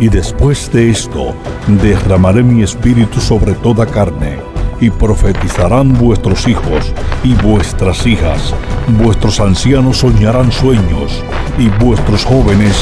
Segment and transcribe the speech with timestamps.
[0.00, 1.34] Y después de esto,
[1.66, 4.38] derramaré mi espíritu sobre toda carne,
[4.80, 6.94] y profetizarán vuestros hijos
[7.24, 8.54] y vuestras hijas,
[8.86, 11.22] vuestros ancianos soñarán sueños,
[11.58, 12.76] y vuestros jóvenes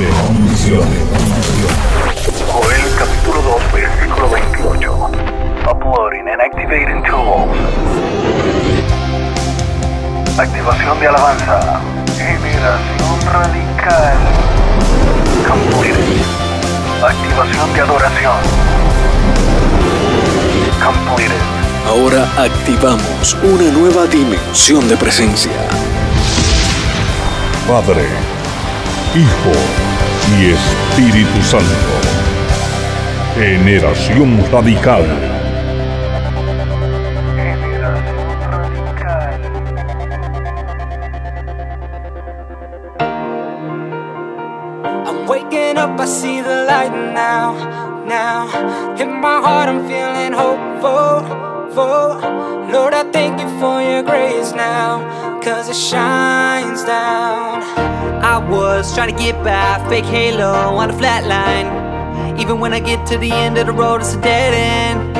[0.00, 0.98] verán visiones.
[2.50, 5.10] Joel capítulo 2 versículo 28.
[5.70, 7.56] Uploading and activating tools.
[10.36, 11.80] Activación de alabanza.
[12.16, 14.18] Generación radical.
[15.46, 16.27] Completed.
[17.02, 18.32] Activación de adoración.
[20.84, 21.40] Completed.
[21.86, 25.52] Ahora activamos una nueva dimensión de presencia.
[27.68, 28.04] Padre,
[29.14, 29.52] Hijo
[30.40, 31.64] y Espíritu Santo.
[33.36, 35.37] Generación radical.
[54.58, 57.62] Now, cause it shines down.
[58.34, 61.68] I was trying to get by, fake halo on a flat line.
[62.40, 65.16] Even when I get to the end of the road, it's a dead end.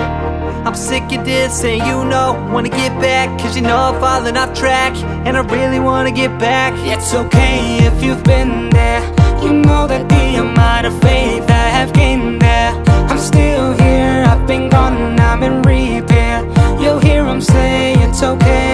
[0.66, 4.36] I'm sick of this, and you know, wanna get back, cause you know I'm falling
[4.36, 4.92] off track,
[5.26, 6.72] and I really wanna get back.
[6.92, 9.02] It's okay if you've been there.
[9.44, 12.72] You know that the amount of faith I have gained there.
[13.10, 16.36] I'm still here, I've been gone, I'm in repair.
[16.82, 18.67] You'll hear them say it's okay,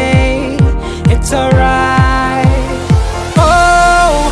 [1.24, 2.44] it's alright.
[3.34, 4.28] Oh,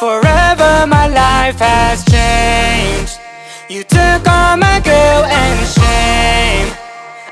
[0.00, 3.20] forever my life has changed.
[3.68, 6.66] You took all my guilt and shame.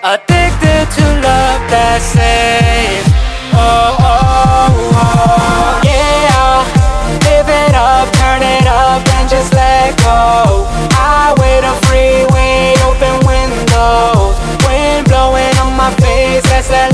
[0.04, 3.06] Addicted to love that's safe
[3.54, 6.62] Oh, oh, oh, yeah.
[7.26, 10.70] Live it up, turn it up, and just let go.
[10.94, 14.38] Highway to freeway, open windows.
[14.62, 16.93] Wind blowing on my face as I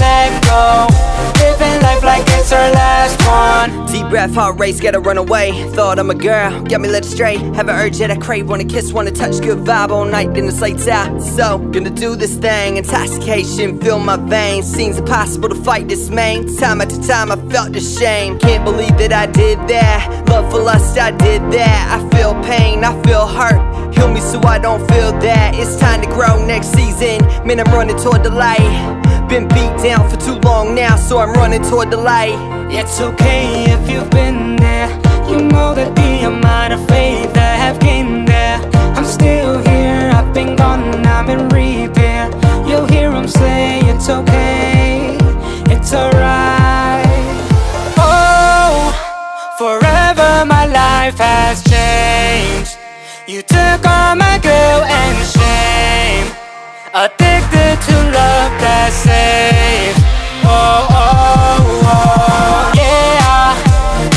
[3.26, 3.86] one.
[3.86, 5.52] Deep breath, heart race, gotta run away.
[5.70, 7.36] Thought I'm a girl, got me led astray.
[7.54, 10.46] Have an urge that I crave, wanna kiss, wanna touch, good vibe all night, then
[10.48, 11.20] it's lights out.
[11.20, 14.66] So, gonna do this thing, intoxication fill my veins.
[14.66, 16.56] Seems impossible to fight this main.
[16.56, 18.38] Time after time, I felt the shame.
[18.38, 20.28] Can't believe that I did that.
[20.28, 21.82] Love for lust, I did that.
[21.96, 23.60] I feel pain, I feel hurt.
[23.94, 25.54] Heal me so I don't feel that.
[25.54, 27.24] It's time to grow next season.
[27.46, 29.09] Man, I'm running toward the light.
[29.30, 32.34] Been beat down for too long now, so I'm running toward the light.
[32.68, 34.88] It's okay if you've been there.
[35.30, 38.58] You know that the amount of faith I have gained there.
[38.96, 42.28] I'm still here, I've been gone, I'm in repair.
[42.66, 45.16] You'll hear them say it's okay,
[45.70, 47.06] it's alright.
[47.98, 48.90] Oh,
[49.58, 52.76] forever my life has changed.
[53.28, 55.39] You took all my guilt and.
[56.92, 59.94] Addicted to love that saves.
[60.42, 63.54] Oh, oh, oh, oh, yeah.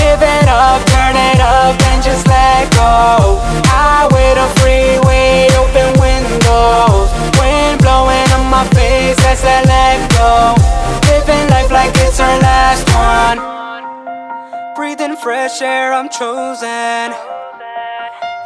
[0.01, 3.37] Live it up, turn it up, and just let go.
[3.69, 7.13] Highway to freeway, open windows.
[7.37, 10.57] Wind blowing on my face as I let go.
[11.13, 13.37] Living life like it's our last one.
[14.73, 17.13] Breathing fresh air, I'm chosen.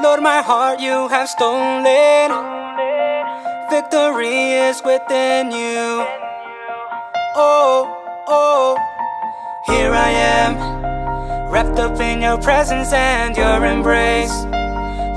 [0.04, 2.58] Lord, my heart you have stolen.
[3.70, 6.08] Victory is within you.
[7.36, 8.78] Oh, oh,
[9.66, 14.32] here I am, wrapped up in your presence and your embrace.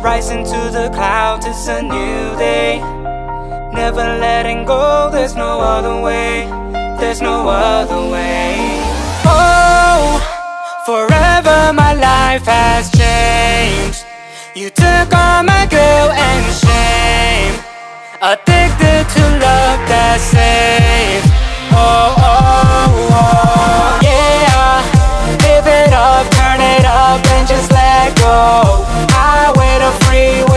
[0.03, 2.81] Rising to the clouds, it's a new day.
[3.72, 6.49] Never letting go, there's no other way.
[6.99, 8.56] There's no other way.
[9.27, 10.19] Oh,
[10.84, 14.05] forever my life has changed.
[14.56, 17.69] You took all my guilt and shame.
[18.22, 21.25] Addicted to love that saves.
[21.72, 24.84] Oh, oh, oh, yeah.
[25.40, 28.84] Live it up, turn it up, and just let go.
[29.08, 30.50] Highway to freeway, open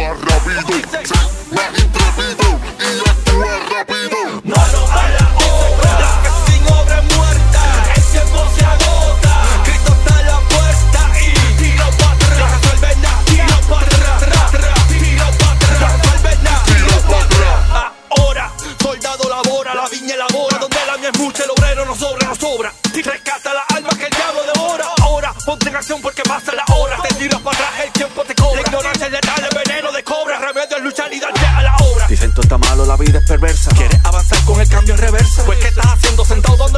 [0.00, 1.16] intrépido,
[1.52, 2.46] más intrépido
[2.78, 4.18] y actúa rápido.
[4.44, 7.62] Mano a la obra, que sin obra es muerta.
[7.94, 9.34] El tiempo se agota.
[9.64, 11.22] Cristo está a la puerta y
[11.62, 12.38] tiro para atrás.
[12.38, 14.48] No resuelve nada, tiro para atrás.
[14.88, 15.78] Tiro para atrás.
[15.80, 17.92] No resuelve nada, tiro para.
[18.18, 18.52] Ahora,
[18.82, 20.58] soldado labora, la viña elabora.
[20.58, 22.72] Donde la mía es mucha, el obrero no sobra, no sobra.
[22.94, 24.86] Rescata la alma que el diablo devora.
[25.02, 26.96] Ahora, ponte en acción porque pasa la hora.
[27.02, 28.54] Te tiras para atrás, el tiempo te cobra.
[28.54, 30.38] La ignorancia es letal, veneno de cobra.
[30.38, 32.06] Remedio es luchar y darte a la obra.
[32.06, 33.70] Dicen todo está malo, la vida es perversa.
[33.74, 35.44] ¿Quieres avanzar con el cambio en reversa?
[35.44, 36.73] Pues ¿qué estás haciendo sentado dando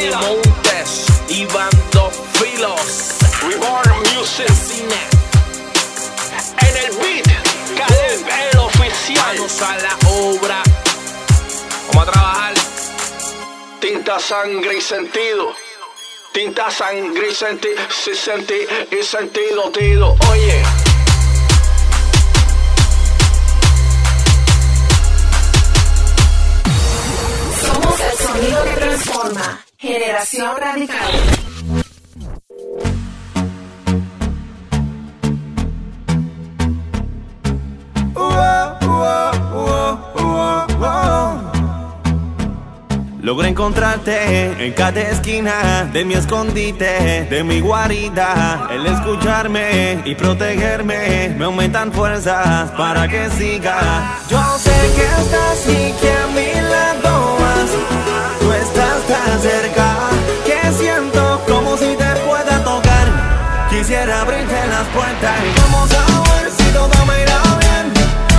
[0.00, 0.26] almas perdidas.
[0.26, 3.18] Montes y Bando Filos.
[3.42, 5.00] Reborn Music Cine,
[6.58, 7.26] en el beat.
[7.76, 9.26] Caleb, el oficial.
[9.26, 10.62] manos a la obra.
[11.88, 12.54] Vamos a trabajar.
[13.80, 15.54] Tinta, sangre y sentido.
[16.32, 17.76] Tinta, sangre y sentido.
[17.88, 20.16] Sí, sentí y sentido, tido.
[20.30, 20.62] Oye.
[27.60, 29.69] Somos el sonido que transforma.
[29.80, 30.98] Generación Radical.
[43.22, 48.68] Logré encontrarte en cada esquina de mi escondite, de mi guarida.
[48.70, 54.18] El escucharme y protegerme me aumentan fuerzas para que siga.
[54.28, 57.39] Yo sé que estás y que a mi lado
[59.24, 59.86] tan cerca
[60.46, 63.06] que siento como si te pueda tocar.
[63.70, 67.84] Quisiera abrirte las puertas y vamos a ver si todo me irá bien.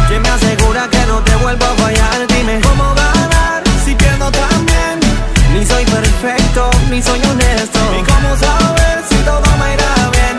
[0.08, 2.28] ¿Quién me asegura que no te vuelvo a fallar?
[2.28, 5.00] Dime cómo ganar si pierdo también.
[5.54, 7.80] Ni soy perfecto, ni soy honesto.
[8.00, 10.36] ¿Y cómo saber si todo me irá bien?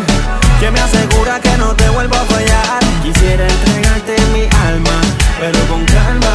[0.58, 2.80] ¿Quién me asegura que no te vuelvo a fallar?
[3.02, 4.96] Quisiera entregarte mi alma,
[5.40, 6.31] pero con calma.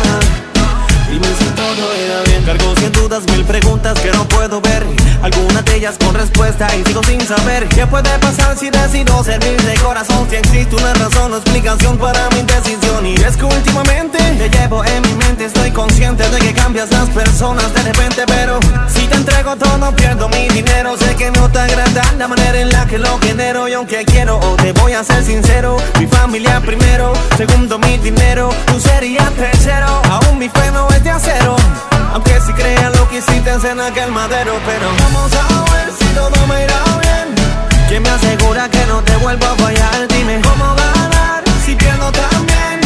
[3.25, 4.86] Mil preguntas que no puedo ver.
[5.24, 9.59] Algunas de ellas con respuesta y sigo sin saber qué puede pasar si decido servir
[9.59, 10.27] de corazón.
[10.29, 13.07] Si existe una razón o explicación para mi indecisión.
[13.07, 15.45] Y es que últimamente te llevo en mi mente.
[15.45, 20.29] Estoy consciente de que cambias las personas de repente, pero si te entrego todo, pierdo
[20.29, 20.95] mi dinero.
[20.95, 23.67] Sé que no te agrada la manera en la que lo genero.
[23.67, 25.77] Y aunque quiero, te voy a ser sincero.
[26.00, 28.51] Mi familia primero, segundo mi dinero.
[28.67, 30.03] Tú serías tercero.
[30.12, 31.55] Aún mi fe no es de acero.
[32.17, 36.63] Aunque si creas lo que hiciste en aquel madero, pero vamos a si todo me
[36.63, 37.27] irá bien.
[37.88, 40.07] ¿Quién me asegura que no te vuelvo a fallar?
[40.07, 42.81] Dime cómo ganar si pierdo también.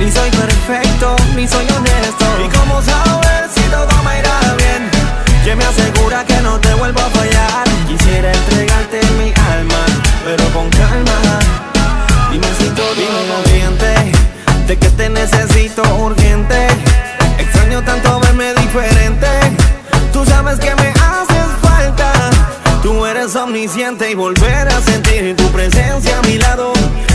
[0.00, 2.26] Ni soy perfecto, ni soy honesto.
[2.44, 4.90] ¿Y cómo saber si todo me irá bien?
[5.44, 7.64] ¿Quién me asegura que no te vuelvo a fallar?
[7.86, 9.82] Quisiera entregarte mi alma,
[10.24, 11.18] pero con calma.
[12.32, 12.92] Dime si todo
[13.46, 16.66] Dime, de que te necesito urgente.
[23.62, 26.72] Suficiente y volver a sentir tu presencia a mi lado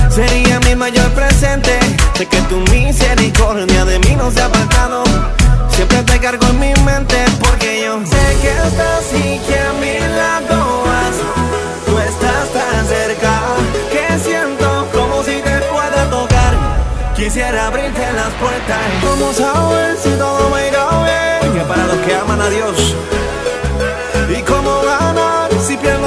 [0.09, 1.77] sería mi mayor presente.
[2.15, 5.03] Sé que tu misericordia de mí no se ha apartado.
[5.71, 9.99] Siempre te cargo en mi mente porque yo sé que estás y que a mi
[10.15, 11.17] lado vas.
[11.85, 13.41] Tú estás tan cerca
[13.91, 16.53] que siento como si te pueda tocar.
[17.13, 18.79] Quisiera abrirte las puertas.
[19.03, 21.53] Vamos a ver si todo me irá bien.
[21.55, 22.95] Que para los que aman a Dios.
[24.29, 25.36] Y cómo si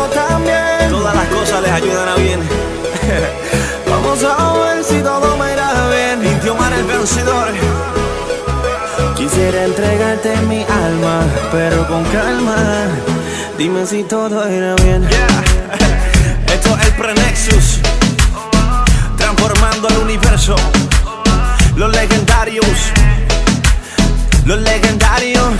[0.08, 0.90] también.
[0.90, 2.40] Todas las cosas les ayudan a bien.
[3.90, 6.24] Vamos a ver si todo me irá bien.
[6.24, 7.48] Indio Mar el vencedor.
[9.16, 12.88] Quisiera entregarte mi alma, pero con calma.
[13.58, 15.06] Dime si todo irá bien.
[16.46, 17.80] Esto es el Prenexus.
[19.16, 20.56] Transformando el universo.
[21.76, 22.66] Los legendarios.
[24.44, 25.50] Los legendarios.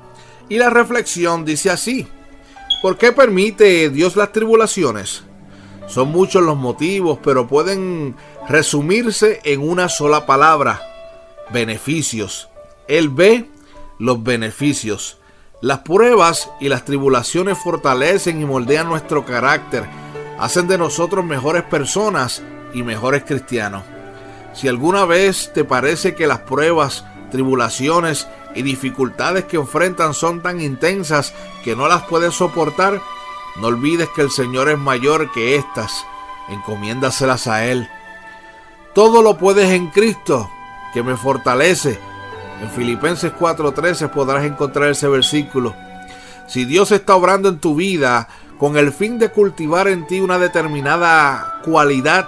[0.48, 2.08] Y la reflexión dice así,
[2.84, 5.24] ¿por qué permite Dios las tribulaciones?
[5.88, 8.15] Son muchos los motivos, pero pueden
[8.48, 10.84] resumirse en una sola palabra.
[11.51, 12.48] Beneficios.
[12.88, 13.50] Él ve
[13.98, 15.18] los beneficios.
[15.62, 19.86] Las pruebas y las tribulaciones fortalecen y moldean nuestro carácter,
[20.39, 22.42] hacen de nosotros mejores personas
[22.74, 23.84] y mejores cristianos.
[24.54, 28.25] Si alguna vez te parece que las pruebas, tribulaciones
[28.56, 31.34] y dificultades que enfrentan son tan intensas
[31.66, 33.01] que no las puedes soportar,
[33.58, 36.06] no olvides que el Señor es mayor que estas.
[36.48, 37.89] Encomiéndaselas a Él.
[38.96, 40.50] Todo lo puedes en Cristo,
[40.94, 42.00] que me fortalece.
[42.62, 45.75] En Filipenses 4:13 podrás encontrar ese versículo.
[46.48, 50.39] Si Dios está obrando en tu vida con el fin de cultivar en ti una
[50.39, 52.28] determinada cualidad,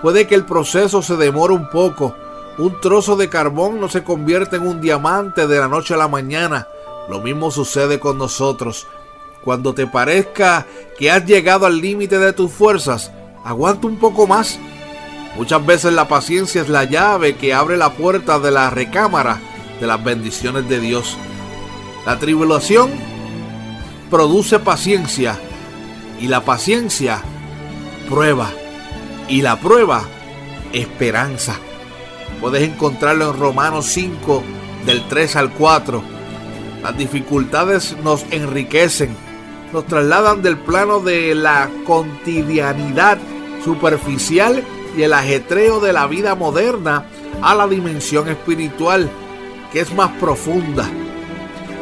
[0.00, 2.14] puede que el proceso se demore un poco.
[2.56, 6.06] Un trozo de carbón no se convierte en un diamante de la noche a la
[6.06, 6.68] mañana.
[7.08, 8.86] Lo mismo sucede con nosotros.
[9.42, 10.66] Cuando te parezca
[10.96, 13.10] que has llegado al límite de tus fuerzas,
[13.44, 14.58] aguanta un poco más.
[15.36, 19.40] Muchas veces la paciencia es la llave que abre la puerta de la recámara
[19.80, 21.16] de las bendiciones de Dios.
[22.06, 22.90] La tribulación
[24.10, 25.38] produce paciencia
[26.20, 27.22] y la paciencia
[28.08, 28.50] prueba
[29.28, 30.04] y la prueba
[30.72, 31.56] esperanza.
[32.40, 34.42] Puedes encontrarlo en Romanos 5
[34.86, 36.02] del 3 al 4.
[36.82, 39.16] Las dificultades nos enriquecen,
[39.72, 43.18] nos trasladan del plano de la cotidianidad
[43.64, 44.62] superficial
[44.96, 47.06] y el ajetreo de la vida moderna
[47.42, 49.10] a la dimensión espiritual,
[49.74, 50.88] que es más profunda.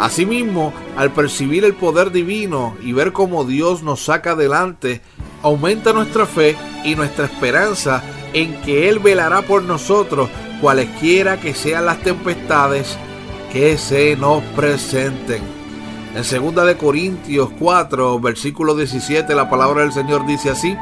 [0.00, 5.02] Asimismo, al percibir el poder divino y ver cómo Dios nos saca adelante,
[5.42, 10.30] aumenta nuestra fe y nuestra esperanza en que Él velará por nosotros
[10.62, 12.96] cualesquiera que sean las tempestades
[13.52, 15.42] que se nos presenten.
[16.14, 20.74] En 2 de Corintios 4, versículo 17, la palabra del Señor dice así: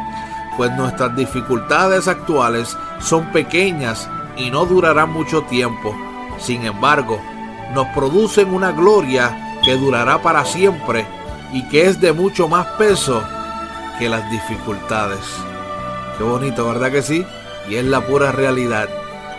[0.56, 5.92] Pues nuestras dificultades actuales son pequeñas y no durarán mucho tiempo.
[6.40, 7.20] Sin embargo,
[7.74, 11.06] nos producen una gloria que durará para siempre
[11.52, 13.22] y que es de mucho más peso
[13.98, 15.20] que las dificultades.
[16.16, 17.24] Qué bonito, ¿verdad que sí?
[17.68, 18.88] Y es la pura realidad.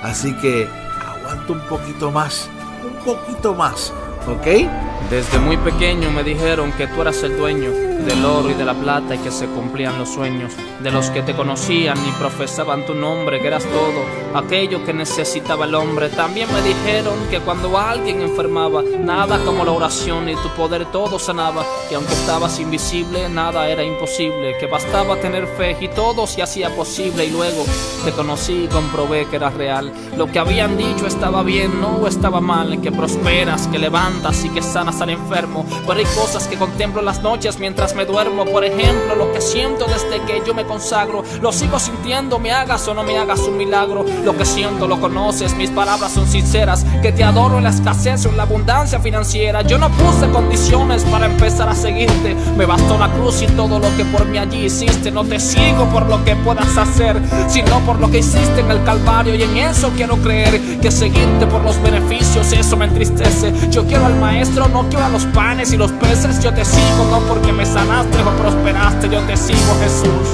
[0.01, 0.67] Así que
[1.05, 2.49] aguanta un poquito más,
[2.83, 3.93] un poquito más,
[4.27, 4.69] ¿ok?
[5.09, 8.73] Desde muy pequeño me dijeron que tú eras el dueño del oro y de la
[8.73, 12.95] plata y que se cumplían los sueños de los que te conocían y profesaban tu
[12.95, 14.03] nombre, que eras todo
[14.33, 16.09] aquello que necesitaba el hombre.
[16.09, 21.19] También me dijeron que cuando alguien enfermaba, nada como la oración y tu poder todo
[21.19, 26.41] sanaba, que aunque estabas invisible, nada era imposible, que bastaba tener fe y todo se
[26.41, 27.25] hacía posible.
[27.25, 27.63] Y luego
[28.03, 29.91] te conocí y comprobé que eras real.
[30.17, 34.61] Lo que habían dicho estaba bien, no estaba mal, que prosperas, que levantas y que
[34.61, 35.65] sanas al enfermo.
[35.87, 38.45] Pero hay cosas que contemplo las noches mientras me duermo.
[38.45, 41.23] Por ejemplo, lo que siento desde que yo me consagro.
[41.41, 44.03] Lo sigo sintiendo, me hagas o no me hagas un milagro.
[44.25, 46.85] Lo que siento lo conoces, mis palabras son sinceras.
[47.01, 49.61] Que te adoro en la escasez o en la abundancia financiera.
[49.61, 52.35] Yo no puse condiciones para empezar a seguirte.
[52.57, 55.11] Me bastó la cruz y todo lo que por mí allí hiciste.
[55.11, 58.83] No te sigo por lo que puedas hacer, sino por lo que hiciste en el
[58.83, 59.35] Calvario.
[59.35, 63.53] Y en eso quiero creer que seguirte por los beneficios, eso me entristece.
[63.69, 66.41] Yo quiero al maestro, no quiero a los panes y los peces.
[66.43, 69.09] Yo te sigo, no porque me sanaste o prosperaste.
[69.09, 70.27] Yo te sigo, Jesús,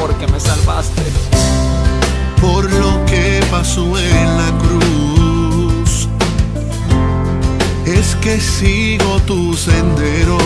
[0.00, 1.02] porque me salvaste.
[2.40, 6.08] por lo que pasó en la cruz.
[7.86, 10.38] Es que sigo tu sendero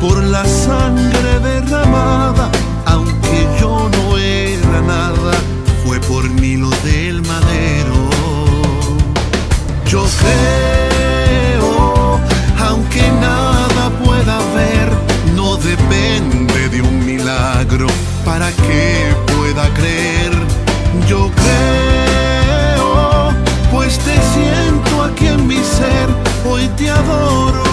[0.00, 2.50] por la sangre derramada,
[2.86, 3.27] aunque
[9.88, 12.20] Yo creo,
[12.62, 14.90] aunque nada pueda ver,
[15.34, 17.86] no depende de un milagro
[18.22, 20.32] para que pueda creer.
[21.08, 23.32] Yo creo,
[23.72, 26.10] pues te siento aquí en mi ser,
[26.44, 27.67] hoy te adoro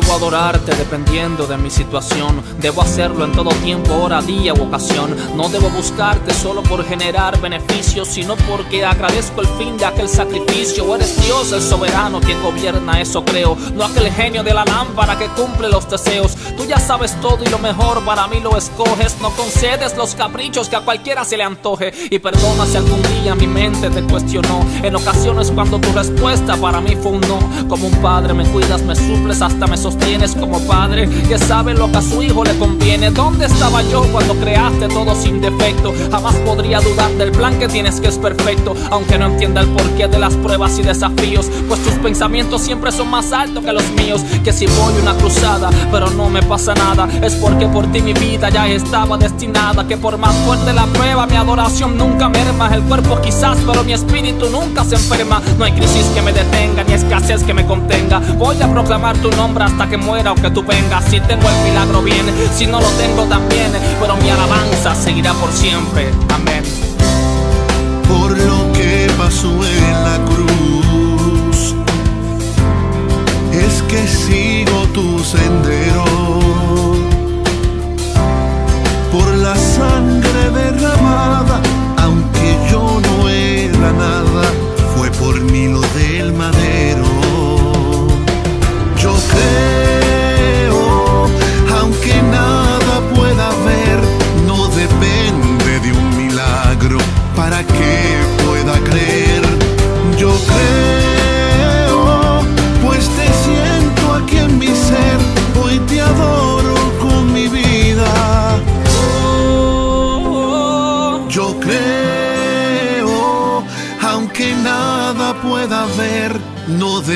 [0.00, 2.40] debo adorarte dependiendo de mi situación.
[2.60, 5.16] Debo hacerlo en todo tiempo, hora, día u ocasión.
[5.34, 10.94] No debo buscarte solo por generar beneficios, sino porque agradezco el fin de aquel sacrificio.
[10.94, 13.56] Eres Dios el soberano quien gobierna, eso creo.
[13.74, 16.36] No aquel genio de la lámpara que cumple los deseos.
[16.56, 19.16] Tú ya sabes todo y lo mejor para mí lo escoges.
[19.20, 21.92] No concedes los caprichos que a cualquiera se le antoje.
[22.10, 24.64] Y perdona si algún día mi mente te cuestionó.
[24.82, 27.38] En ocasiones cuando tu respuesta para mí fue un no.
[27.68, 31.90] Como un padre me cuidas, me suples, hasta me sostienes como padre que sabe lo
[31.90, 33.10] que a su hijo le conviene.
[33.10, 35.94] ¿Dónde estaba yo cuando creaste todo sin defecto?
[36.10, 40.06] Jamás podría dudar del plan que tienes que es perfecto, aunque no entienda el porqué
[40.06, 44.20] de las pruebas y desafíos, pues tus pensamientos siempre son más altos que los míos.
[44.44, 48.12] Que si voy una cruzada, pero no me pasa nada, es porque por ti mi
[48.12, 49.88] vida ya estaba destinada.
[49.88, 52.68] Que por más fuerte la prueba, mi adoración nunca merma.
[52.74, 55.40] El cuerpo quizás, pero mi espíritu nunca se enferma.
[55.58, 58.20] No hay crisis que me detenga, ni escasez que me contenga.
[58.36, 61.04] Voy a proclamar tu nombre hasta que muera o que tú vengas.
[61.04, 65.52] Si tengo el milagro bien, si no lo tengo también, pero mi alabanza seguirá por
[65.52, 66.10] siempre.
[66.34, 66.77] Amén.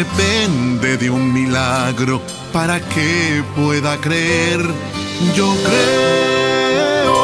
[0.04, 2.20] depende de un milagro
[2.52, 4.60] para que pueda creer.
[5.36, 7.14] Yo creo,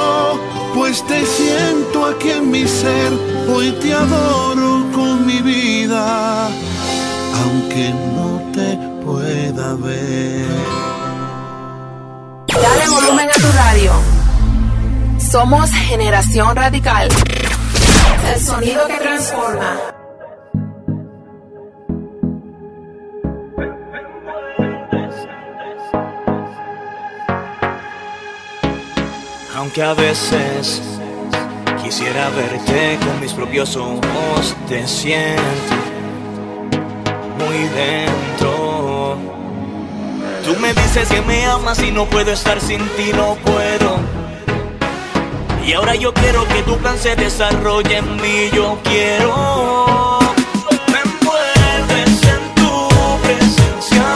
[0.74, 3.12] pues te siento aquí en mi ser,
[3.52, 6.46] hoy te adoro con mi vida,
[7.42, 10.46] aunque no te pueda ver.
[12.46, 13.92] Dale volumen a tu radio.
[15.18, 17.08] Somos Generación Radical.
[18.32, 19.87] El sonido que transforma.
[29.68, 30.80] Aunque a veces
[31.84, 35.74] quisiera verte con mis propios ojos, te siento
[37.38, 39.18] muy dentro.
[40.42, 43.98] Tú me dices que me amas y no puedo estar sin ti, no puedo.
[45.66, 50.18] Y ahora yo quiero que tu plan se desarrolle en mí, yo quiero.
[50.86, 52.88] Me mueres en tu
[53.22, 54.06] presencia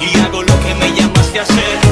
[0.00, 1.85] y hago lo que me llamaste a hacer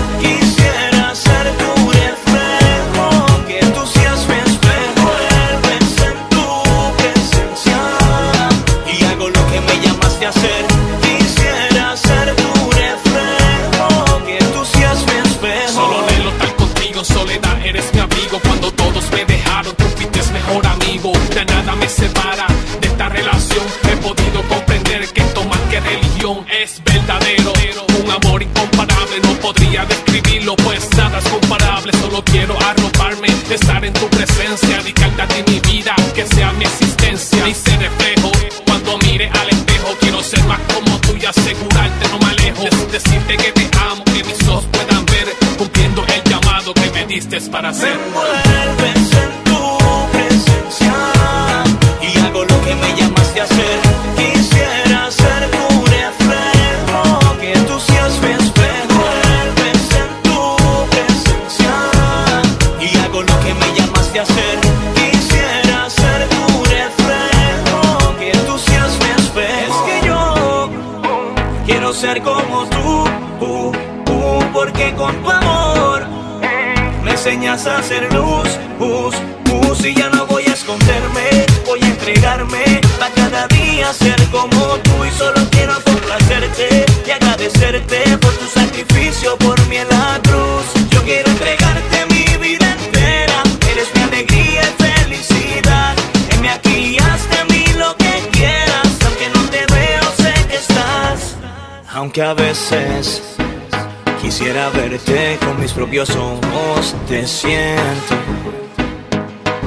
[104.20, 108.14] Quisiera verte con mis propios ojos, te siento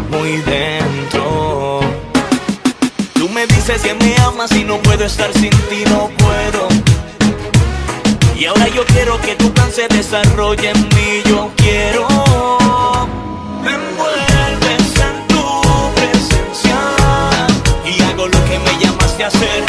[0.10, 1.80] muy dentro.
[3.14, 6.68] Tú me dices que me amas y no puedo estar sin ti, no puedo.
[8.38, 12.08] Y ahora yo quiero que tu plan se desarrolle en mí, yo quiero.
[13.64, 15.44] Me envuelves en tu
[15.96, 16.78] presencia
[17.86, 19.67] y hago lo que me llamaste a hacer.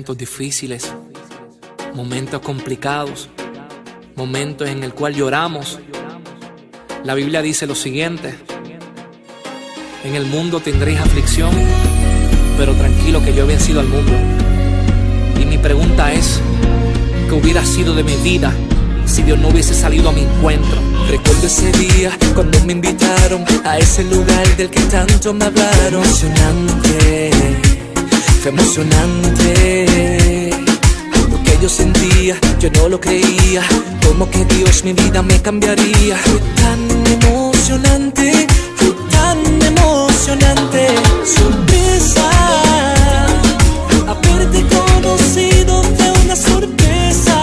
[0.00, 0.90] Momentos difíciles,
[1.94, 3.28] momentos complicados,
[4.16, 5.78] momentos en el cual lloramos.
[7.04, 8.34] La Biblia dice lo siguiente:
[10.02, 11.50] En el mundo tendréis aflicción,
[12.56, 14.12] pero tranquilo que yo he vencido al mundo.
[15.38, 16.40] Y mi pregunta es:
[17.28, 18.54] ¿qué hubiera sido de mi vida
[19.04, 20.80] si Dios no hubiese salido a mi encuentro?
[21.10, 26.04] Recuerdo ese día cuando me invitaron a ese lugar del que tanto me hablaron.
[28.40, 30.50] Fue emocionante.
[31.30, 33.62] Lo que yo sentía, yo no lo creía.
[34.06, 36.16] Como que Dios mi vida me cambiaría.
[36.16, 40.88] Fue tan emocionante, fue tan emocionante.
[41.24, 42.30] Sorpresa,
[44.08, 47.40] haberte conocido fue una sorpresa.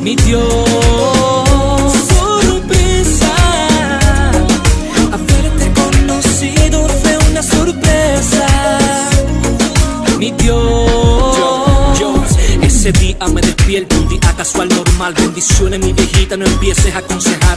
[0.00, 0.63] Mi Dios,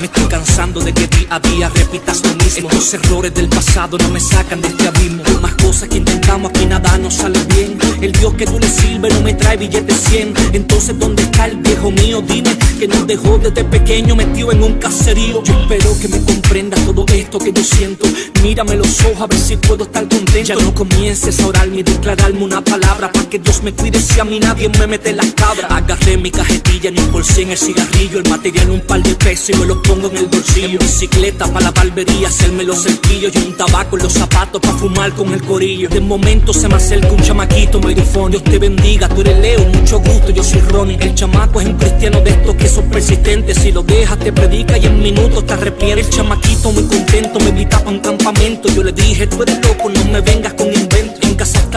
[0.08, 2.70] everything Cansando de que día a día repitas lo mismo.
[2.70, 5.24] Estos errores del pasado no me sacan de este abismo.
[5.24, 7.78] Por más cosas que intentamos, aquí nada nos sale bien.
[8.02, 10.34] El Dios que tú le sirves no me trae billetes 100.
[10.54, 12.22] Entonces, ¿dónde está el viejo mío?
[12.22, 15.44] Dime que nos dejó desde pequeño metido en un caserío.
[15.44, 18.08] Yo espero que me comprendas todo esto que yo siento.
[18.44, 20.40] Mírame los ojos a ver si puedo estar contento.
[20.44, 24.20] Ya no comiences a orarme y declararme una palabra para que Dios me cuide si
[24.20, 25.72] a mí nadie me mete las cabras.
[25.72, 29.54] Agarré mi cajetilla en un en el cigarrillo, el material un par de pesos y
[29.58, 30.80] me los pongo en el bolsillo.
[30.80, 35.14] Bicicleta para la barbería, hacerme los cerquillos y un tabaco en los zapatos para fumar
[35.14, 35.90] con el corillo.
[35.90, 38.30] De momento se me acerca un chamaquito micrófono.
[38.30, 40.98] Dios te bendiga, tú eres Leo, mucho gusto, yo soy Ronnie.
[41.00, 43.58] El chamaco es un cristiano de estos que son persistentes.
[43.58, 46.08] Si lo dejas, te predica y en minutos te arrepientes.
[46.08, 48.70] El chamaquito muy contento me invita para un campamento.
[48.70, 51.07] Yo le dije, tú eres loco, no me vengas con inventos.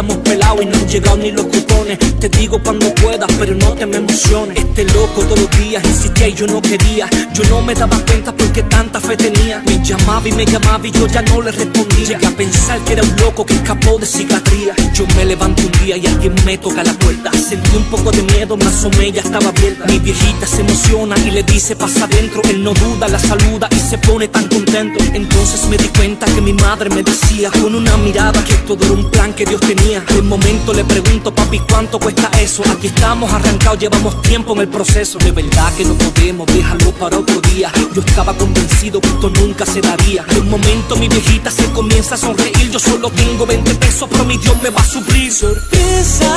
[0.00, 1.98] Estamos pelados y no han llegado ni los cupones.
[2.18, 4.56] Te digo cuando puedas, pero no te me emociones.
[4.56, 7.06] Este loco todos los días insistía y yo no quería.
[7.34, 9.62] Yo no me daba cuenta porque tanta fe tenía.
[9.66, 12.16] Me llamaba y me llamaba y yo ya no le respondía.
[12.16, 14.74] Llegué a pensar que era un loco que escapó de psiquiatría.
[14.94, 17.30] Yo me levanto un día y alguien me toca la puerta.
[17.32, 19.84] Sentí un poco de miedo, me asomé, ya estaba abierta.
[19.84, 22.40] Mi viejita se emociona y le dice pasa adentro.
[22.48, 25.04] Él no duda, la saluda y se pone tan contento.
[25.12, 28.94] Entonces me di cuenta que mi madre me decía con una mirada que todo era
[28.94, 30.05] un plan que Dios tenía mía.
[30.14, 32.62] De momento le pregunto, papi, ¿cuánto cuesta eso?
[32.70, 35.18] Aquí estamos arrancados, llevamos tiempo en el proceso.
[35.18, 37.72] De verdad que no podemos dejarlo para otro día.
[37.94, 40.22] Yo estaba convencido que esto nunca se daría.
[40.24, 42.70] De momento mi viejita se comienza a sonreír.
[42.70, 45.33] Yo solo tengo 20 pesos, pero mi Dios me va a suplir.
[45.33, 46.35] Sorpresa,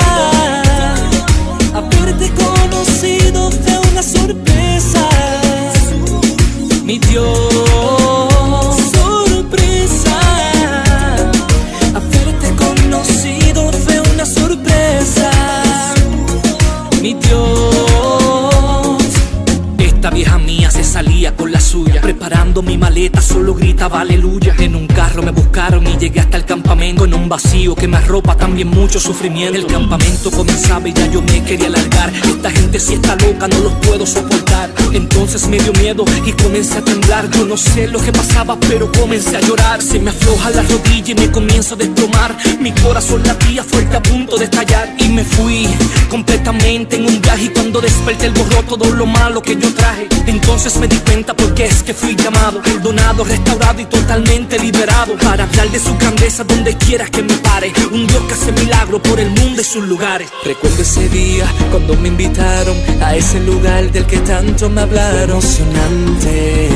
[23.84, 24.56] gritaba aleluya.
[24.60, 27.06] En un carro me y llegué hasta el campamento.
[27.06, 29.56] En un vacío que me arropa también mucho sufrimiento.
[29.56, 32.12] El campamento comenzaba y ya yo me quería largar.
[32.26, 34.74] Esta gente si está loca, no los puedo soportar.
[34.94, 37.30] Entonces me dio miedo y comencé a temblar.
[37.30, 39.82] Yo lo que pasaba, pero comencé a llorar.
[39.82, 42.36] Se me afloja la rodilla y me comienzo a desplomar.
[42.60, 44.96] Mi corazón latía fuerte a punto de estallar.
[44.98, 45.68] Y me fui
[46.10, 47.46] completamente en un viaje.
[47.46, 50.08] Y cuando desperté, el borró todo lo malo que yo traje.
[50.26, 55.16] Entonces me di cuenta porque es que fui llamado, perdonado, restaurado y totalmente liberado.
[55.18, 57.72] Para hablar de su grandeza donde quiera que me pare.
[57.92, 60.30] Un Dios que hace milagro por el mundo y sus lugares.
[60.44, 65.42] Recuerdo ese día cuando me invitaron a ese lugar del que tanto me hablaron.
[65.42, 66.70] Fue emocionante,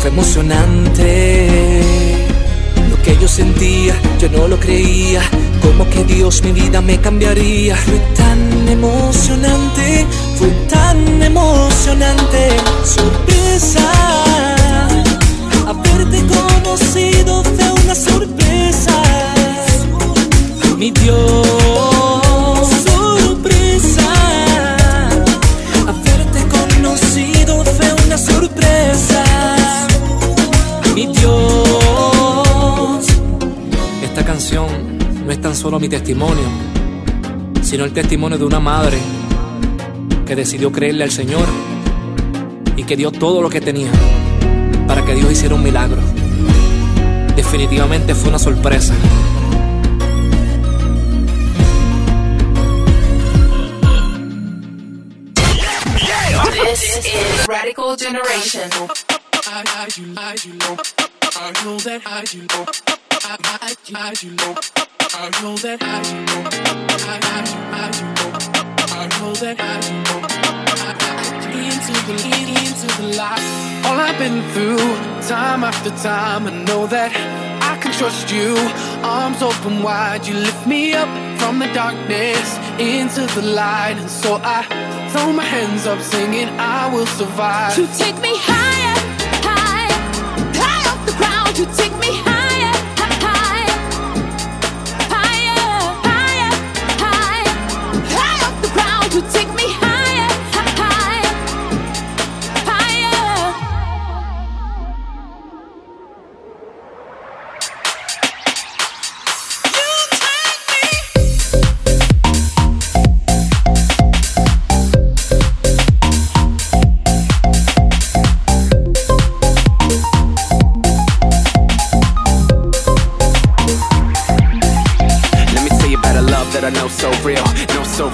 [0.00, 1.82] fue emocionante.
[2.90, 5.22] Lo que yo sentía, yo no lo creía.
[5.62, 7.76] Como que Dios mi vida me cambiaría.
[7.76, 10.06] Fue tan emocionante,
[10.38, 12.48] fue tan emocionante.
[12.84, 14.55] Sorpresa,
[16.06, 19.02] haberte conocido fue una sorpresa.
[20.76, 24.02] Mi Dios, sorpresa.
[25.86, 29.24] Haberte conocido fue una sorpresa.
[30.94, 33.06] Mi Dios.
[34.02, 34.66] Esta canción
[35.24, 36.44] no es tan solo mi testimonio,
[37.62, 38.98] sino el testimonio de una madre
[40.24, 41.46] que decidió creerle al Señor
[42.76, 43.90] y que dio todo lo que tenía
[45.06, 46.02] que Dios hiciera un milagro.
[47.36, 48.92] Definitivamente fue una sorpresa.
[65.06, 65.72] Into the,
[72.58, 73.40] into the light.
[73.86, 74.78] All I've been through,
[75.28, 77.12] time after time, I know that
[77.62, 78.56] I can trust you.
[79.04, 84.40] Arms open wide, you lift me up from the darkness into the light, and so
[84.42, 84.64] I
[85.12, 87.78] throw my hands up, singing, I will survive.
[87.78, 88.98] You take me higher,
[89.46, 90.00] higher,
[90.58, 91.56] high off the ground.
[91.56, 92.05] You take me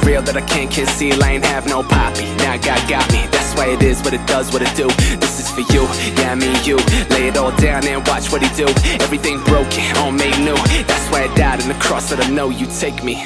[0.04, 1.22] real that I can't conceal.
[1.22, 2.24] I ain't have no poppy.
[2.44, 3.26] Now God got me.
[3.30, 4.88] That's why it is what it does, what it do.
[5.20, 5.82] This is for you,
[6.18, 6.76] yeah, I mean you.
[7.10, 8.68] Lay it all down and watch what he do.
[9.02, 10.56] Everything broken, all made new.
[10.86, 13.16] That's why I died on the cross that I know you take me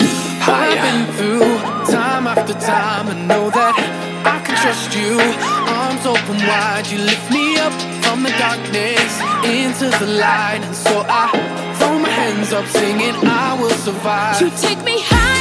[0.46, 1.56] All I've been through,
[1.92, 3.74] time after time, I know that
[4.26, 5.18] I can trust you.
[5.70, 7.72] Arms open wide, you lift me up
[8.02, 9.10] from the darkness
[9.44, 11.30] into the light, and so I
[11.78, 14.40] throw my hands up, singing, I will survive.
[14.40, 15.35] You take me higher, higher,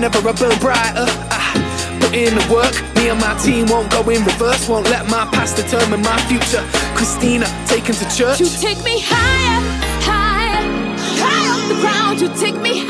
[0.00, 1.04] Better I burn brighter.
[1.28, 1.52] Ah,
[2.00, 2.72] put in the work.
[2.96, 4.66] Me and my team won't go in reverse.
[4.66, 6.64] Won't let my past determine my future.
[6.96, 8.40] Christina, taken to church.
[8.40, 9.60] You take me higher,
[10.00, 10.64] higher,
[11.20, 12.18] high off the ground.
[12.18, 12.89] You take me higher,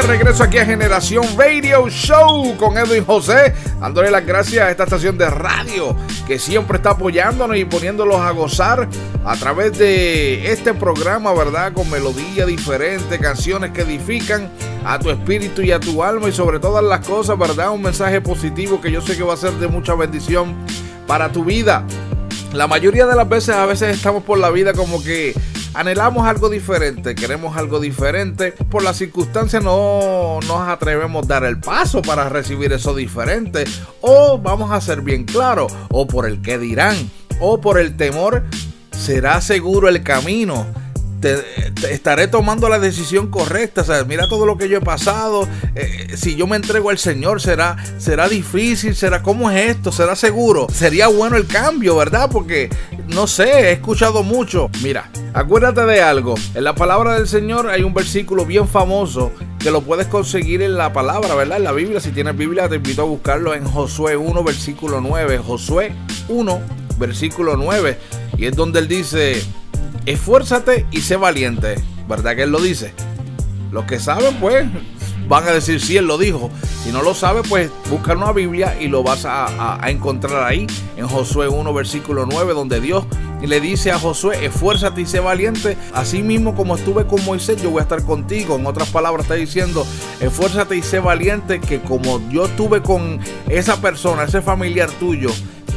[0.00, 4.84] de regreso aquí a Generación Radio Show con Edwin José, dándole las gracias a esta
[4.84, 5.96] estación de radio
[6.26, 8.88] que siempre está apoyándonos y poniéndolos a gozar
[9.24, 11.72] a través de este programa, ¿verdad?
[11.72, 14.52] Con melodía diferente, canciones que edifican
[14.84, 17.70] a tu espíritu y a tu alma y sobre todas las cosas, ¿verdad?
[17.70, 20.54] Un mensaje positivo que yo sé que va a ser de mucha bendición
[21.08, 21.84] para tu vida.
[22.52, 25.34] La mayoría de las veces, a veces estamos por la vida como que
[25.78, 28.50] anhelamos algo diferente, queremos algo diferente.
[28.50, 33.64] Por las circunstancias no nos atrevemos a dar el paso para recibir eso diferente.
[34.00, 36.96] O vamos a ser bien claros, o por el que dirán,
[37.38, 38.42] o por el temor,
[38.90, 40.66] será seguro el camino.
[41.20, 41.44] Te,
[41.92, 43.82] estaré tomando la decisión correcta.
[43.82, 45.48] O sea, mira todo lo que yo he pasado.
[45.74, 48.94] Eh, si yo me entrego al Señor, será, será difícil.
[48.94, 49.92] Será, ¿cómo es esto?
[49.92, 50.66] ¿Será seguro?
[50.72, 52.30] Sería bueno el cambio, ¿verdad?
[52.30, 52.70] Porque
[53.08, 54.70] no sé, he escuchado mucho.
[54.82, 56.34] Mira, acuérdate de algo.
[56.54, 60.76] En la palabra del Señor hay un versículo bien famoso que lo puedes conseguir en
[60.76, 61.58] la palabra, ¿verdad?
[61.58, 62.00] En la Biblia.
[62.00, 65.38] Si tienes Biblia, te invito a buscarlo en Josué 1, versículo 9.
[65.38, 65.92] Josué
[66.28, 66.60] 1,
[66.98, 67.98] versículo 9.
[68.36, 69.42] Y es donde él dice
[70.06, 71.76] esfuérzate y sé valiente.
[72.08, 72.92] ¿Verdad que él lo dice?
[73.70, 74.66] Los que saben, pues,
[75.28, 76.50] van a decir si él lo dijo.
[76.84, 80.42] Si no lo sabe, pues busca una Biblia y lo vas a, a- a encontrar
[80.44, 83.04] ahí en Josué 1, versículo 9, donde Dios
[83.42, 85.76] le dice a Josué, esfuérzate y sé valiente.
[85.92, 88.56] Así mismo como estuve con Moisés, yo voy a estar contigo.
[88.56, 89.86] En otras palabras, está diciendo,
[90.20, 93.18] esfuérzate y sé valiente, que como yo estuve con
[93.50, 95.28] esa persona, ese familiar tuyo,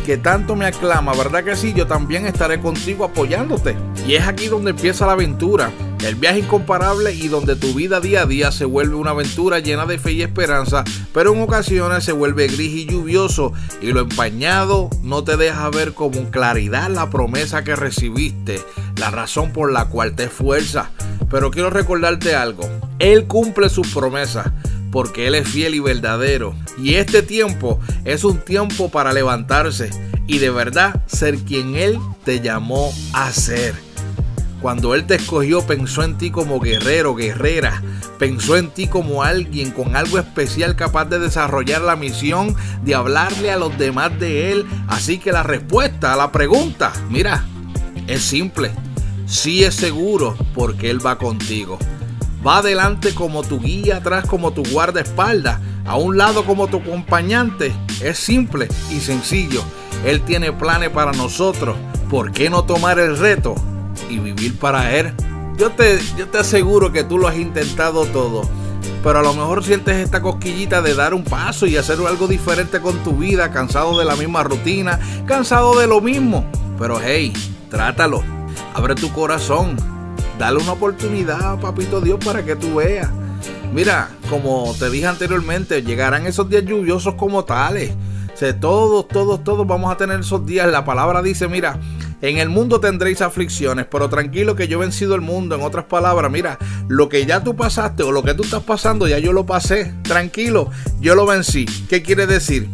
[0.01, 1.73] que tanto me aclama, ¿verdad que sí?
[1.73, 3.75] Yo también estaré contigo apoyándote.
[4.07, 5.71] Y es aquí donde empieza la aventura,
[6.05, 9.85] el viaje incomparable y donde tu vida día a día se vuelve una aventura llena
[9.85, 10.83] de fe y esperanza,
[11.13, 15.93] pero en ocasiones se vuelve gris y lluvioso y lo empañado no te deja ver
[15.93, 18.59] con claridad la promesa que recibiste,
[18.97, 20.87] la razón por la cual te esfuerzas.
[21.29, 22.67] Pero quiero recordarte algo,
[22.99, 24.51] Él cumple sus promesas
[24.91, 26.53] porque Él es fiel y verdadero.
[26.77, 29.89] Y este tiempo es un tiempo para levantarse
[30.27, 33.73] y de verdad ser quien Él te llamó a ser.
[34.61, 37.81] Cuando Él te escogió pensó en ti como guerrero, guerrera.
[38.19, 43.49] Pensó en ti como alguien con algo especial capaz de desarrollar la misión de hablarle
[43.49, 44.65] a los demás de Él.
[44.87, 47.43] Así que la respuesta a la pregunta, mira,
[48.05, 48.71] es simple.
[49.25, 51.79] Sí es seguro porque Él va contigo.
[52.45, 57.71] Va adelante como tu guía, atrás como tu guardaespaldas, a un lado como tu acompañante.
[58.01, 59.61] Es simple y sencillo.
[60.05, 61.77] Él tiene planes para nosotros.
[62.09, 63.53] ¿Por qué no tomar el reto
[64.09, 65.13] y vivir para Él?
[65.55, 68.41] Yo te, yo te aseguro que tú lo has intentado todo.
[69.03, 72.81] Pero a lo mejor sientes esta cosquillita de dar un paso y hacer algo diferente
[72.81, 76.45] con tu vida, cansado de la misma rutina, cansado de lo mismo.
[76.79, 77.33] Pero hey,
[77.69, 78.23] trátalo.
[78.73, 79.90] Abre tu corazón.
[80.41, 83.07] Dale una oportunidad, papito Dios, para que tú veas.
[83.71, 87.91] Mira, como te dije anteriormente, llegarán esos días lluviosos como tales.
[88.41, 90.67] O todos, todos, todos vamos a tener esos días.
[90.71, 91.79] La palabra dice, mira,
[92.23, 95.53] en el mundo tendréis aflicciones, pero tranquilo que yo he vencido el mundo.
[95.53, 99.07] En otras palabras, mira, lo que ya tú pasaste o lo que tú estás pasando,
[99.07, 99.93] ya yo lo pasé.
[100.01, 101.67] Tranquilo, yo lo vencí.
[101.87, 102.67] ¿Qué quiere decir?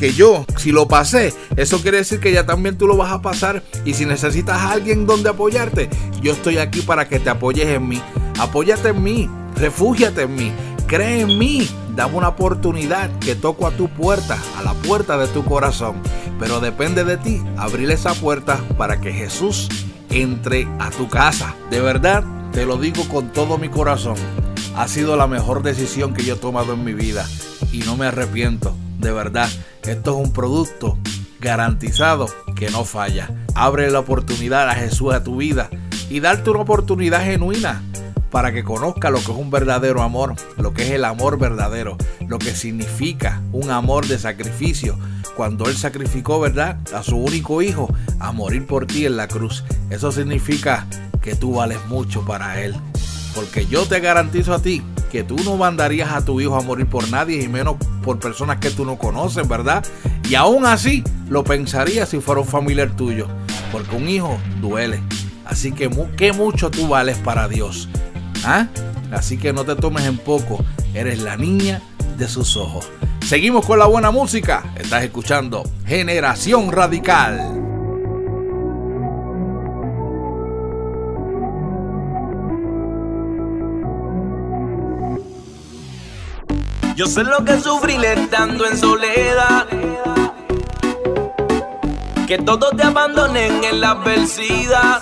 [0.00, 3.20] Que yo, si lo pasé, eso quiere decir que ya también tú lo vas a
[3.20, 3.62] pasar.
[3.84, 5.90] Y si necesitas a alguien donde apoyarte,
[6.22, 8.00] yo estoy aquí para que te apoyes en mí.
[8.38, 10.52] Apóyate en mí, refúgiate en mí,
[10.86, 11.68] cree en mí.
[11.94, 15.96] Dame una oportunidad que toco a tu puerta, a la puerta de tu corazón.
[16.38, 19.68] Pero depende de ti abrir esa puerta para que Jesús
[20.08, 21.54] entre a tu casa.
[21.70, 24.16] De verdad, te lo digo con todo mi corazón.
[24.76, 27.28] Ha sido la mejor decisión que yo he tomado en mi vida
[27.70, 28.74] y no me arrepiento.
[29.00, 29.48] De verdad,
[29.84, 30.98] esto es un producto
[31.40, 33.30] garantizado que no falla.
[33.54, 35.70] Abre la oportunidad a Jesús a tu vida
[36.10, 37.82] y darte una oportunidad genuina
[38.30, 41.96] para que conozca lo que es un verdadero amor, lo que es el amor verdadero,
[42.28, 44.98] lo que significa un amor de sacrificio.
[45.34, 47.88] Cuando Él sacrificó, ¿verdad?, a su único hijo
[48.18, 49.64] a morir por ti en la cruz.
[49.88, 50.86] Eso significa
[51.22, 52.76] que tú vales mucho para Él.
[53.34, 56.86] Porque yo te garantizo a ti que tú no mandarías a tu hijo a morir
[56.86, 59.84] por nadie y menos por personas que tú no conoces, ¿verdad?
[60.28, 63.26] Y aún así lo pensarías si fuera un familiar tuyo.
[63.72, 65.00] Porque un hijo duele.
[65.44, 67.88] Así que qué mucho tú vales para Dios.
[68.44, 68.68] ¿Ah?
[69.12, 70.64] Así que no te tomes en poco.
[70.94, 71.82] Eres la niña
[72.16, 72.88] de sus ojos.
[73.26, 74.72] Seguimos con la buena música.
[74.76, 77.69] Estás escuchando Generación Radical.
[87.00, 89.66] Yo sé lo que sufrí estando en soledad.
[92.26, 95.00] Que todos te abandonen en la adversidad.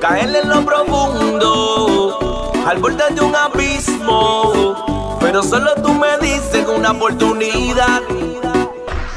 [0.00, 2.50] Caer en lo profundo.
[2.66, 5.18] al borde de un abismo.
[5.20, 8.02] Pero solo tú me dices una oportunidad.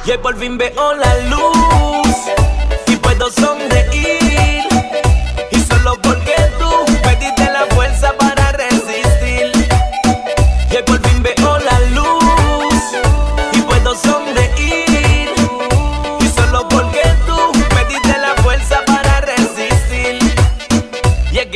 [0.06, 2.16] Y por fin veo la luz
[2.86, 4.21] y puedo sonreír.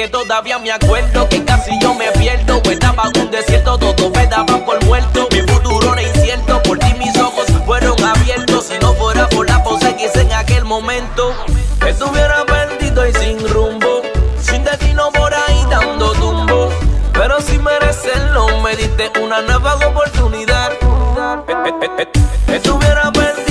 [0.08, 2.62] Todavía me acuerdo que casi yo me pierdo.
[2.64, 5.28] Estaba en un desierto, todo me daba por muerto.
[5.32, 8.66] Mi futuro era incierto, por ti mis ojos fueron abiertos.
[8.66, 11.34] Si no fuera por la pose que hice en aquel momento,
[11.88, 14.02] estuviera perdido y sin rumbo.
[14.40, 16.70] Sin destino por ahí dando tumbo.
[17.14, 20.72] Pero si merecerlo, me diste una nueva oportunidad.
[22.48, 23.45] Estuviera perdido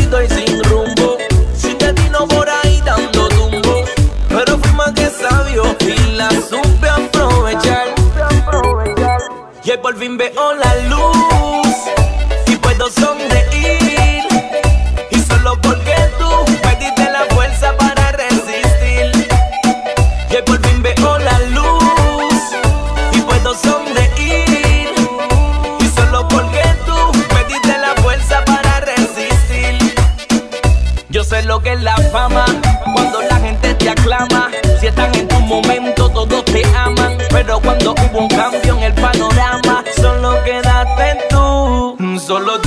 [9.74, 11.66] Hoy por fin veo la luz
[12.46, 14.22] y puedo sonreír.
[15.10, 16.28] Y solo porque tú
[16.64, 19.10] me diste la fuerza para resistir.
[20.30, 22.40] Hoy por fin veo la luz
[23.14, 24.94] y puedo sonreír.
[25.80, 26.94] Y solo porque tú
[27.34, 29.92] me diste la fuerza para resistir.
[31.08, 32.44] Yo sé lo que es la fama
[32.94, 34.52] cuando la gente te aclama.
[34.80, 37.18] Si están en tu momento, todos te aman.
[37.30, 38.63] Pero cuando hubo un cambio
[42.34, 42.63] Solo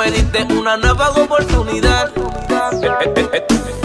[0.00, 2.10] me diste una nueva oportunidad.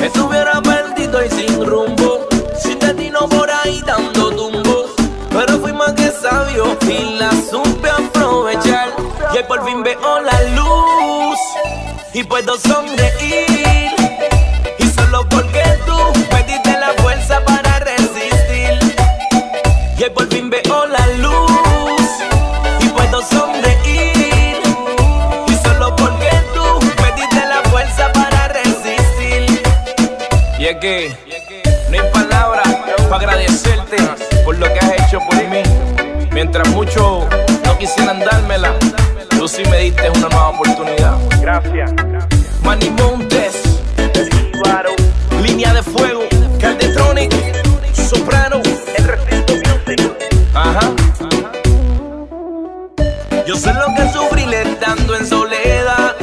[0.02, 2.28] Estuviera perdido y sin rumbo.
[2.58, 4.86] Sin destino por ahí dando tumbo.
[5.30, 8.94] Pero fui más que sabio y la supe aprovechar.
[9.34, 11.40] Y hoy por fin veo la luz
[12.14, 14.05] y puedo sonreír.
[30.66, 31.16] Y es que
[31.92, 32.68] no hay palabras
[33.08, 33.98] para agradecerte
[34.44, 35.62] por lo que has hecho por mí.
[36.32, 37.28] Mientras muchos
[37.64, 38.74] no quisieran dármela,
[39.30, 41.18] tú sí me diste una nueva oportunidad.
[41.40, 41.94] Gracias.
[42.64, 43.62] Manny Montes,
[45.44, 46.24] Línea de Fuego,
[46.60, 47.32] Caldetronic,
[47.94, 48.60] Soprano,
[48.98, 50.02] El Recinto Music.
[50.56, 50.92] Ajá.
[53.46, 56.16] Yo sé lo que sufrí estando en soledad.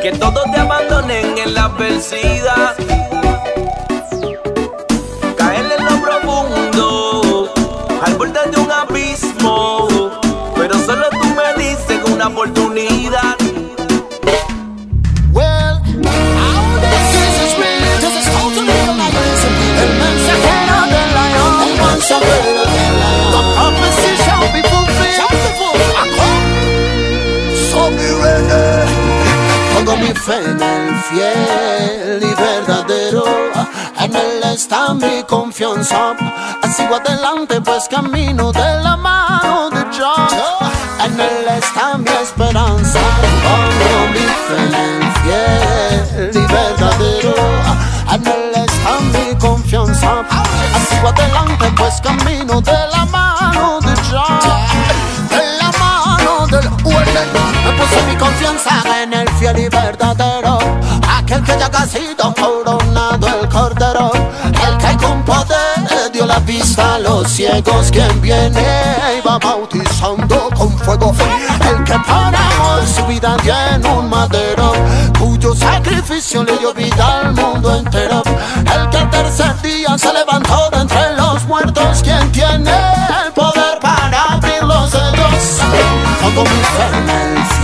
[0.00, 0.58] Que todos te
[1.10, 2.76] en la adversidad.
[5.36, 7.52] Caer en lo profundo,
[8.04, 9.88] al borde de un abismo.
[10.54, 13.36] Pero solo tú me dices una oportunidad.
[31.08, 33.24] Fiel y verdadero.
[33.98, 36.14] En él está mi confianza.
[36.76, 40.32] Sigo adelante, pues camino de la mano de Dios.
[41.04, 42.98] En él está mi esperanza.
[43.44, 47.34] Pongo mi fe en el fiel y verdadero.
[48.12, 50.24] En él está mi confianza.
[50.88, 54.44] Sigo adelante, pues camino de la mano de Dios.
[55.30, 57.28] De la mano del orden.
[57.64, 60.49] Me puse mi confianza en el fiel y verdadero.
[61.30, 64.10] Aquel que ya ha sido coronado el cordero.
[64.42, 67.88] El que con poder dio la vista a los ciegos.
[67.92, 68.66] Quien viene
[69.16, 71.14] y va bautizando con fuego.
[71.70, 73.54] El que para su vida dio
[73.96, 74.72] un madero.
[75.20, 78.24] Cuyo sacrificio le dio vida al mundo entero.
[78.56, 82.02] El que al tercer día se levantó de entre los muertos.
[82.02, 82.74] Quien tiene
[83.24, 85.60] el poder para abrir los sellos.
[86.22, 86.60] Pongo mi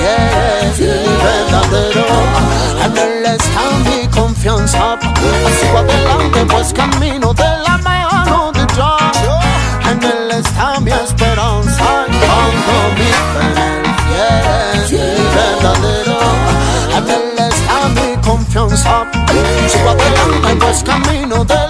[0.07, 2.26] el fiel y verdadero.
[2.87, 4.97] En él está mi confianza.
[5.61, 9.43] Sigo adelante, pues camino de la mano de Dios.
[9.91, 12.07] En él está mi esperanza.
[12.07, 16.19] Pongo mi fe en el fiel y verdadero.
[16.97, 19.05] En él está mi confianza.
[19.69, 21.66] Sigo adelante, pues camino de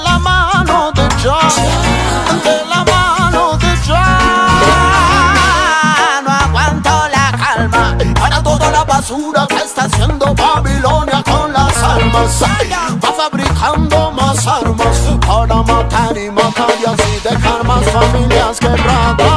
[12.16, 19.35] Va fabricando más armas Para matar y matar y así dejar más familias quebradas.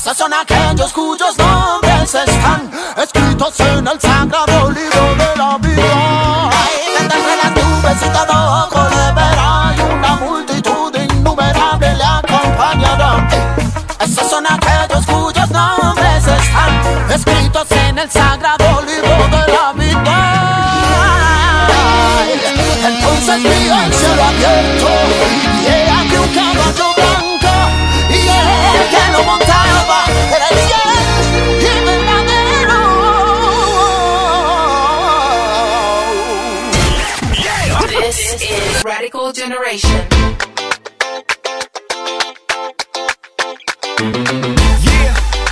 [0.00, 6.48] Esos son aquellos cuyos nombres están escritos en el sagrado libro de la vida.
[6.48, 13.28] Ahí entre las nubes y todo ojo le verá y una multitud innumerable le acompañará.
[14.00, 20.16] Esos son aquellos cuyos nombres están escritos en el sagrado libro de la vida.
[22.16, 22.40] Ay,
[22.86, 23.50] entonces mi
[23.94, 24.88] cielo abierto
[25.60, 26.99] y aquí un caballo
[39.12, 39.90] Radical Generation.
[44.84, 45.49] Yeah.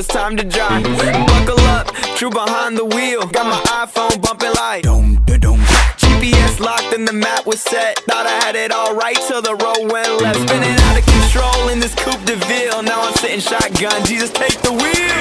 [0.00, 0.82] it's time to drive.
[0.82, 3.26] Buckle up, true behind the wheel.
[3.26, 4.82] Got my iPhone bumping like.
[4.82, 5.60] Dum, da, dum.
[6.00, 7.98] GPS locked and the map was set.
[8.08, 10.40] Thought I had it all right till the road went left.
[10.48, 12.82] Spinning out of control in this Coupe de Ville.
[12.82, 14.02] Now I'm sitting shotgun.
[14.06, 15.16] Jesus, take the wheel.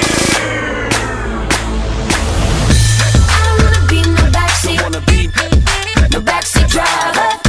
[3.35, 4.79] I wanna be in backseat.
[4.79, 5.27] I wanna be
[6.07, 7.48] the backseat driver.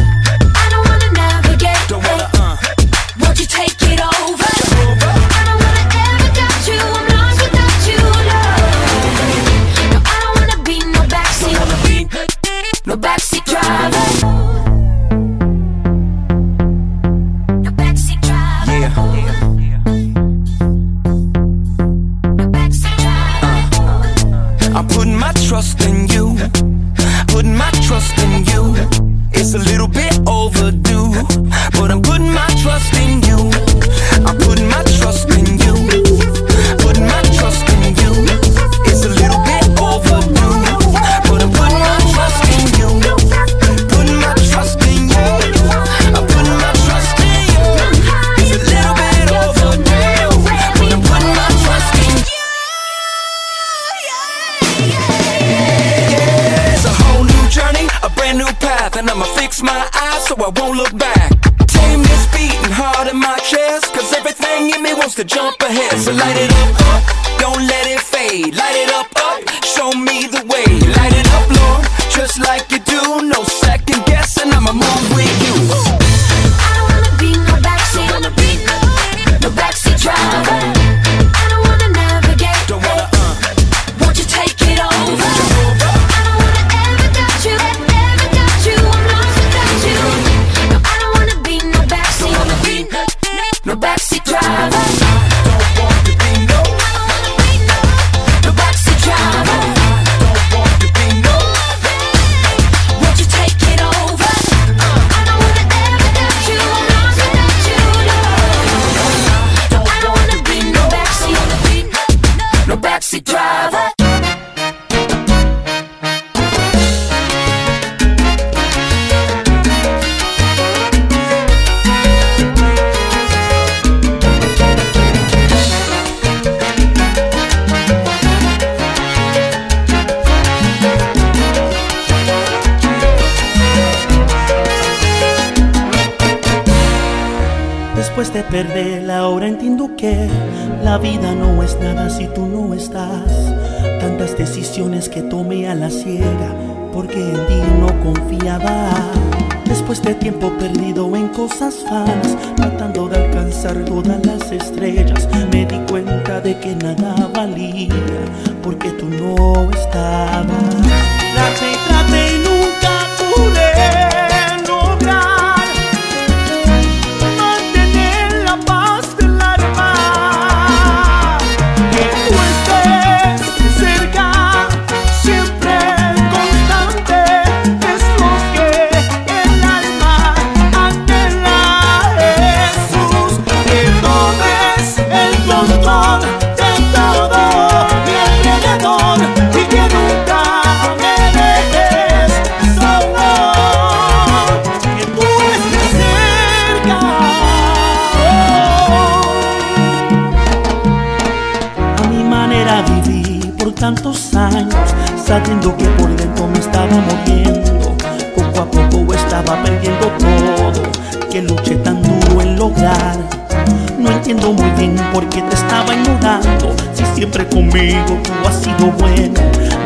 [218.04, 219.40] Conmigo tú has sido bueno,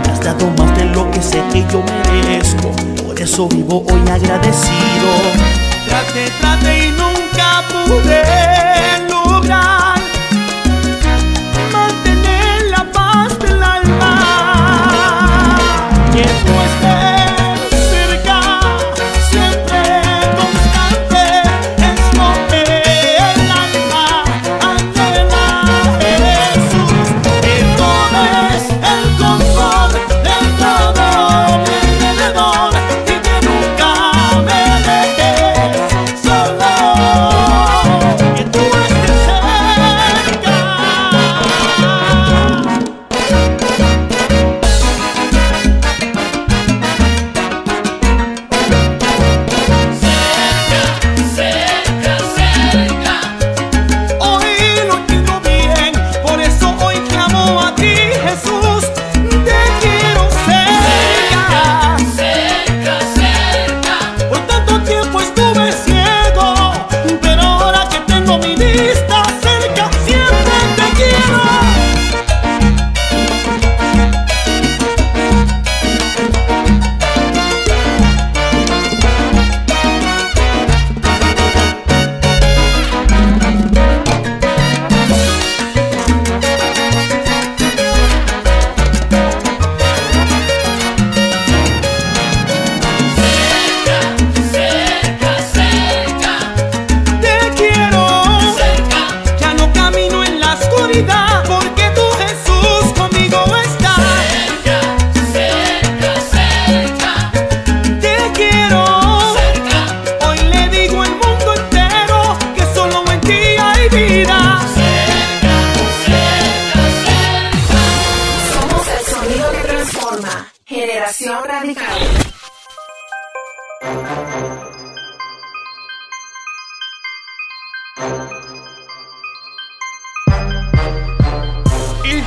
[0.05, 2.71] me has dado más de lo que sé que yo merezco.
[3.05, 5.11] Por eso vivo hoy agradecido.
[5.89, 8.23] Traté, traté y nunca pude
[9.09, 9.84] lograr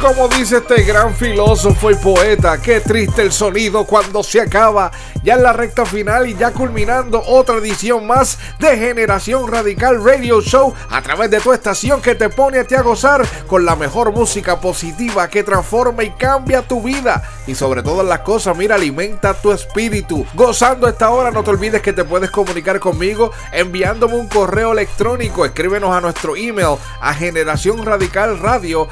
[0.07, 4.89] como dice este gran filósofo y poeta, qué triste el sonido cuando se acaba.
[5.21, 10.39] Ya en la recta final y ya culminando otra edición más de Generación Radical Radio
[10.39, 13.75] Show a través de tu estación que te pone a ti a gozar con la
[13.75, 17.21] mejor música positiva que transforma y cambia tu vida.
[17.45, 20.25] Y sobre todas las cosas, mira, alimenta tu espíritu.
[20.35, 25.43] Gozando esta hora, no te olvides que te puedes comunicar conmigo enviándome un correo electrónico.
[25.43, 28.87] Escríbenos a nuestro email a generación radical radio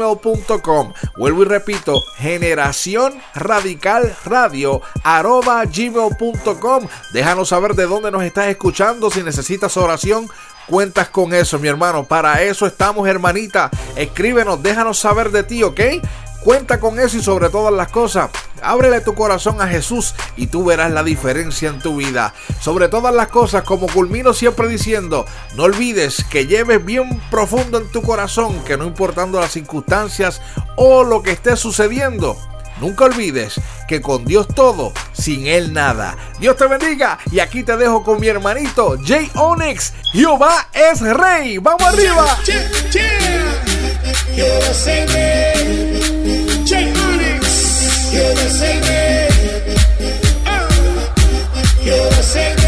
[0.00, 0.92] gmail.com.
[1.16, 6.86] Vuelvo y repito, generación radical radio arroba gmail.com.
[7.12, 9.10] Déjanos saber de dónde nos estás escuchando.
[9.10, 10.28] Si necesitas oración,
[10.66, 12.04] cuentas con eso, mi hermano.
[12.04, 13.70] Para eso estamos, hermanita.
[13.96, 15.80] Escríbenos, déjanos saber de ti, ¿ok?
[16.42, 18.30] Cuenta con eso y sobre todas las cosas,
[18.62, 22.32] ábrele tu corazón a Jesús y tú verás la diferencia en tu vida.
[22.60, 27.90] Sobre todas las cosas, como culmino siempre diciendo, no olvides que lleves bien profundo en
[27.90, 30.40] tu corazón que no importando las circunstancias
[30.76, 32.38] o lo que esté sucediendo,
[32.80, 36.16] Nunca olvides que con Dios todo, sin Él nada.
[36.38, 39.92] Dios te bendiga y aquí te dejo con mi hermanito Jay Onyx.
[40.12, 41.58] Jehová es rey.
[41.58, 42.24] Vamos arriba.
[44.32, 46.19] USA man,
[46.72, 48.80] You're the same.
[48.80, 49.28] seguir.
[50.46, 50.68] Oh.
[51.82, 52.59] Quiero seguir.